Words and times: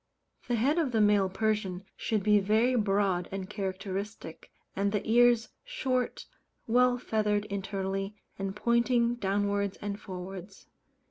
The 0.47 0.55
head 0.55 0.79
of 0.79 0.93
the 0.93 0.99
male 0.99 1.29
Persian 1.29 1.83
should 1.95 2.23
be 2.23 2.39
very 2.39 2.73
broad 2.73 3.29
and 3.31 3.47
characteristic; 3.47 4.49
and 4.75 4.91
the 4.91 5.07
ears 5.07 5.49
short, 5.63 6.25
well 6.65 6.97
feathered 6.97 7.45
internally, 7.51 8.15
and 8.39 8.55
pointing 8.55 9.13
downwards 9.13 9.77
and 9.79 9.99
forwards. 10.01 10.65